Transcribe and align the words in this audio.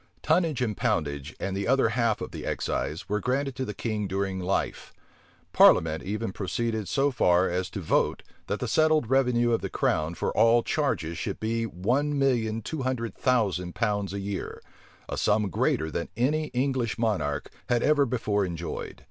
Tonnage 0.23 0.63
and 0.63 0.75
poundage 0.75 1.35
and 1.39 1.55
the 1.55 1.67
other 1.67 1.89
half 1.89 2.21
of 2.21 2.31
the 2.31 2.43
excise, 2.43 3.07
were 3.07 3.19
granted 3.19 3.55
to 3.55 3.65
the 3.65 3.73
king 3.75 4.07
during 4.07 4.39
life. 4.39 4.91
The 5.51 5.55
parliament 5.59 6.01
even 6.01 6.31
proceeded 6.31 6.87
so 6.87 7.11
far 7.11 7.47
as 7.47 7.69
to 7.69 7.81
vote, 7.81 8.23
that 8.47 8.59
the 8.59 8.67
settled 8.67 9.11
revenue 9.11 9.51
of 9.51 9.61
the 9.61 9.69
crown 9.69 10.15
for 10.15 10.35
all 10.35 10.63
charges 10.63 11.19
should 11.19 11.39
be 11.39 11.67
one 11.67 12.17
million 12.17 12.63
two 12.63 12.81
hundred 12.81 13.13
thousand 13.13 13.75
pounds 13.75 14.11
a 14.11 14.19
year; 14.19 14.59
a 15.07 15.17
sum 15.17 15.51
greater 15.51 15.91
than 15.91 16.09
any 16.17 16.45
English 16.45 16.97
monarch 16.97 17.51
had 17.69 17.83
ever 17.83 18.07
before 18.07 18.43
enjoyed. 18.43 18.99